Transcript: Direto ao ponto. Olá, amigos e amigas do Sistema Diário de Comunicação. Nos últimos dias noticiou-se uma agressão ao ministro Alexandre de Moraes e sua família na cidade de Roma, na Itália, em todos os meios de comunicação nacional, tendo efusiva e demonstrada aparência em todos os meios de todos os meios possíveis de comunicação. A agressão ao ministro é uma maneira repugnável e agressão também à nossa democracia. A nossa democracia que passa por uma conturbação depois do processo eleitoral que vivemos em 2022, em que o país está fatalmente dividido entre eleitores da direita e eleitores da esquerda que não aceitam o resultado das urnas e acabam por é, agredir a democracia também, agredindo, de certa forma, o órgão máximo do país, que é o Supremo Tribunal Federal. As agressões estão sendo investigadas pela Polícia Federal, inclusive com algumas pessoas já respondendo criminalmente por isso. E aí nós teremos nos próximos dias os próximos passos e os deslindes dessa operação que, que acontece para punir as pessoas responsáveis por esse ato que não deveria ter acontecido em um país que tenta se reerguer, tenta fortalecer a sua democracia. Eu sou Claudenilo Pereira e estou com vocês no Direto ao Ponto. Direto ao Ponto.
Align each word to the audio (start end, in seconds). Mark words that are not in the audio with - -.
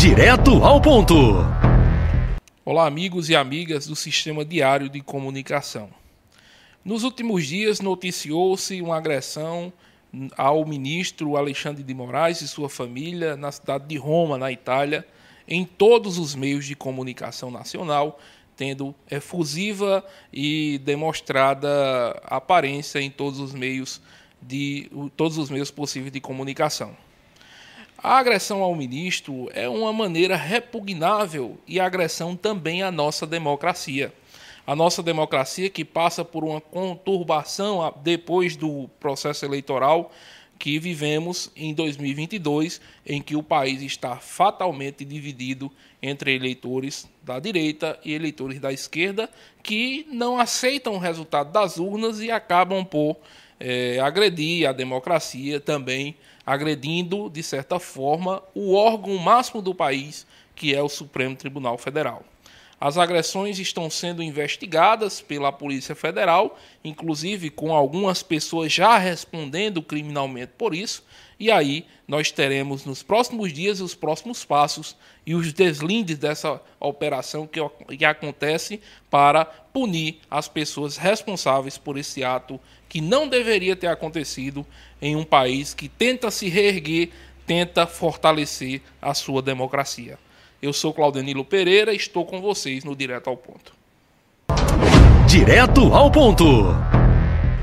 Direto 0.00 0.64
ao 0.64 0.80
ponto. 0.80 1.14
Olá, 2.64 2.86
amigos 2.86 3.28
e 3.28 3.36
amigas 3.36 3.86
do 3.86 3.94
Sistema 3.94 4.46
Diário 4.46 4.88
de 4.88 5.02
Comunicação. 5.02 5.90
Nos 6.82 7.04
últimos 7.04 7.46
dias 7.46 7.82
noticiou-se 7.82 8.80
uma 8.80 8.96
agressão 8.96 9.70
ao 10.38 10.64
ministro 10.64 11.36
Alexandre 11.36 11.82
de 11.82 11.92
Moraes 11.92 12.40
e 12.40 12.48
sua 12.48 12.70
família 12.70 13.36
na 13.36 13.52
cidade 13.52 13.84
de 13.88 13.98
Roma, 13.98 14.38
na 14.38 14.50
Itália, 14.50 15.06
em 15.46 15.66
todos 15.66 16.16
os 16.16 16.34
meios 16.34 16.64
de 16.64 16.74
comunicação 16.74 17.50
nacional, 17.50 18.18
tendo 18.56 18.94
efusiva 19.10 20.02
e 20.32 20.80
demonstrada 20.82 22.18
aparência 22.24 23.00
em 23.00 23.10
todos 23.10 23.38
os 23.38 23.52
meios 23.52 24.00
de 24.40 24.90
todos 25.14 25.36
os 25.36 25.50
meios 25.50 25.70
possíveis 25.70 26.10
de 26.10 26.22
comunicação. 26.22 26.96
A 28.02 28.16
agressão 28.16 28.62
ao 28.62 28.74
ministro 28.74 29.50
é 29.52 29.68
uma 29.68 29.92
maneira 29.92 30.34
repugnável 30.34 31.58
e 31.68 31.78
agressão 31.78 32.34
também 32.34 32.82
à 32.82 32.90
nossa 32.90 33.26
democracia. 33.26 34.10
A 34.66 34.74
nossa 34.74 35.02
democracia 35.02 35.68
que 35.68 35.84
passa 35.84 36.24
por 36.24 36.42
uma 36.42 36.62
conturbação 36.62 37.92
depois 38.02 38.56
do 38.56 38.88
processo 38.98 39.44
eleitoral 39.44 40.10
que 40.58 40.78
vivemos 40.78 41.50
em 41.54 41.74
2022, 41.74 42.80
em 43.04 43.20
que 43.20 43.36
o 43.36 43.42
país 43.42 43.82
está 43.82 44.16
fatalmente 44.16 45.04
dividido 45.04 45.70
entre 46.02 46.34
eleitores 46.34 47.06
da 47.22 47.38
direita 47.38 47.98
e 48.02 48.14
eleitores 48.14 48.58
da 48.58 48.72
esquerda 48.72 49.28
que 49.62 50.06
não 50.10 50.40
aceitam 50.40 50.94
o 50.94 50.98
resultado 50.98 51.52
das 51.52 51.76
urnas 51.76 52.20
e 52.20 52.30
acabam 52.30 52.82
por 52.82 53.18
é, 53.60 54.00
agredir 54.00 54.66
a 54.66 54.72
democracia 54.72 55.60
também, 55.60 56.16
agredindo, 56.44 57.28
de 57.28 57.42
certa 57.42 57.78
forma, 57.78 58.42
o 58.54 58.74
órgão 58.74 59.16
máximo 59.18 59.60
do 59.60 59.74
país, 59.74 60.26
que 60.56 60.74
é 60.74 60.82
o 60.82 60.88
Supremo 60.88 61.36
Tribunal 61.36 61.76
Federal. 61.76 62.24
As 62.80 62.96
agressões 62.96 63.58
estão 63.58 63.90
sendo 63.90 64.22
investigadas 64.22 65.20
pela 65.20 65.52
Polícia 65.52 65.94
Federal, 65.94 66.58
inclusive 66.82 67.50
com 67.50 67.74
algumas 67.74 68.22
pessoas 68.22 68.72
já 68.72 68.96
respondendo 68.96 69.82
criminalmente 69.82 70.52
por 70.56 70.74
isso. 70.74 71.04
E 71.38 71.50
aí 71.50 71.84
nós 72.08 72.30
teremos 72.30 72.86
nos 72.86 73.02
próximos 73.02 73.52
dias 73.52 73.82
os 73.82 73.94
próximos 73.94 74.46
passos 74.46 74.96
e 75.26 75.34
os 75.34 75.52
deslindes 75.52 76.16
dessa 76.16 76.58
operação 76.80 77.46
que, 77.46 77.60
que 77.98 78.04
acontece 78.04 78.80
para 79.10 79.44
punir 79.44 80.20
as 80.30 80.48
pessoas 80.48 80.96
responsáveis 80.96 81.76
por 81.76 81.98
esse 81.98 82.24
ato 82.24 82.58
que 82.88 83.02
não 83.02 83.28
deveria 83.28 83.76
ter 83.76 83.88
acontecido 83.88 84.66
em 85.02 85.14
um 85.16 85.24
país 85.24 85.74
que 85.74 85.86
tenta 85.86 86.30
se 86.30 86.48
reerguer, 86.48 87.10
tenta 87.46 87.86
fortalecer 87.86 88.80
a 89.02 89.12
sua 89.12 89.42
democracia. 89.42 90.18
Eu 90.62 90.74
sou 90.74 90.92
Claudenilo 90.92 91.44
Pereira 91.44 91.92
e 91.92 91.96
estou 91.96 92.26
com 92.26 92.40
vocês 92.40 92.84
no 92.84 92.94
Direto 92.94 93.30
ao 93.30 93.36
Ponto. 93.36 93.72
Direto 95.26 95.94
ao 95.94 96.10
Ponto. 96.10 96.99